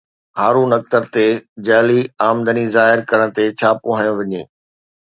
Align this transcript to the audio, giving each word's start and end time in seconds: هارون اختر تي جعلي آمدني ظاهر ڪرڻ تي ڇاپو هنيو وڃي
هارون 0.39 0.69
اختر 0.77 1.03
تي 1.17 1.25
جعلي 1.67 1.99
آمدني 2.29 2.65
ظاهر 2.75 2.99
ڪرڻ 3.09 3.27
تي 3.37 3.45
ڇاپو 3.59 3.89
هنيو 3.99 4.13
وڃي 4.19 4.41